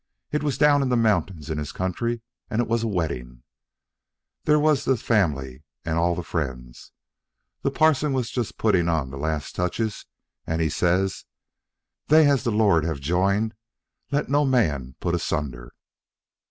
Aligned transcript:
It 0.31 0.41
was 0.41 0.57
down 0.57 0.81
in 0.81 0.89
the 0.89 0.97
mountains 0.97 1.51
in 1.51 1.59
his 1.59 1.71
country, 1.71 2.21
and 2.49 2.59
it 2.59 2.67
was 2.67 2.81
a 2.81 2.87
wedding. 2.87 3.43
There 4.45 4.55
they 4.57 4.63
was, 4.63 4.83
the 4.83 4.97
family 4.97 5.61
and 5.85 5.95
all 5.95 6.15
the 6.15 6.23
friends. 6.23 6.91
The 7.61 7.69
parson 7.69 8.11
was 8.11 8.31
just 8.31 8.57
puttin' 8.57 8.89
on 8.89 9.11
the 9.11 9.19
last 9.19 9.53
touches, 9.53 10.07
and 10.47 10.59
he 10.59 10.69
says, 10.69 11.25
'They 12.07 12.27
as 12.27 12.43
the 12.43 12.51
Lord 12.51 12.83
have 12.83 12.99
joined 12.99 13.53
let 14.09 14.27
no 14.27 14.43
man 14.43 14.95
put 14.99 15.13
asunder.' 15.13 15.71